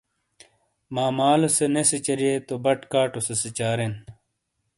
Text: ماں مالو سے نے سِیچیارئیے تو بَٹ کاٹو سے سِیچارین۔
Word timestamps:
ماں 0.93 1.11
مالو 1.17 1.47
سے 1.57 1.65
نے 1.73 1.81
سِیچیارئیے 1.91 2.35
تو 2.47 2.55
بَٹ 2.63 2.79
کاٹو 2.91 3.19
سے 3.27 3.33
سِیچارین۔ 3.43 3.93